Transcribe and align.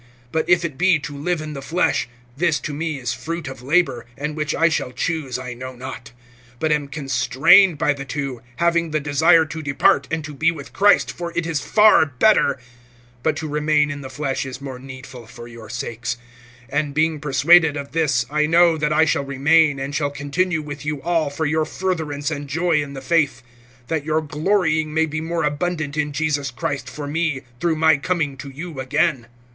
(22)But 0.33 0.45
if 0.47 0.65
it 0.65 0.79
be 0.79 0.97
to 0.97 1.15
live 1.15 1.41
in 1.43 1.53
the 1.53 1.61
flesh, 1.61 2.09
this 2.35 2.59
to 2.59 2.73
me 2.73 2.97
is 2.97 3.13
fruit 3.13 3.47
of 3.47 3.61
labor; 3.61 4.07
and 4.17 4.35
which 4.35 4.55
I 4.55 4.67
shall 4.67 4.91
choose 4.91 5.37
I 5.37 5.53
know 5.53 5.75
not; 5.75 6.11
(23)but 6.59 6.71
am 6.71 6.87
constrained 6.87 7.77
by 7.77 7.93
the 7.93 8.03
two, 8.03 8.41
having 8.55 8.89
the 8.89 8.99
desire 8.99 9.45
to 9.45 9.61
depart, 9.61 10.07
and 10.09 10.23
to 10.25 10.33
be 10.33 10.49
with 10.49 10.73
Christ, 10.73 11.11
for 11.11 11.31
it 11.35 11.45
is 11.45 11.61
far 11.61 12.03
better; 12.07 12.57
(24)but 13.23 13.35
to 13.35 13.47
remain 13.47 13.91
in 13.91 14.01
the 14.01 14.09
flesh 14.09 14.43
is 14.43 14.59
more 14.59 14.79
needful 14.79 15.27
for 15.27 15.47
your 15.47 15.69
sakes. 15.69 16.17
(25)And 16.73 16.93
being 16.95 17.19
persuaded 17.19 17.77
of 17.77 17.91
this, 17.91 18.25
I 18.31 18.47
know 18.47 18.77
that 18.77 18.91
I 18.91 19.05
shall 19.05 19.23
remain, 19.23 19.79
and 19.79 19.93
shall 19.93 20.09
continue 20.09 20.63
with 20.63 20.83
you 20.83 20.99
all 21.03 21.29
for 21.29 21.45
your 21.45 21.63
furtherance 21.63 22.31
and 22.31 22.47
joy 22.47 22.81
in 22.81 22.93
the 22.93 23.01
faith; 23.01 23.43
(26)that 23.87 24.03
your 24.05 24.21
glorying 24.21 24.95
may 24.95 25.05
be 25.05 25.21
more 25.21 25.43
abundant 25.43 25.95
in 25.95 26.11
Jesus 26.11 26.49
Christ 26.49 26.89
for 26.89 27.05
me, 27.05 27.41
through 27.59 27.75
my 27.75 27.97
coming 27.97 28.35
to 28.37 28.49
you 28.49 28.79
again. 28.79 29.27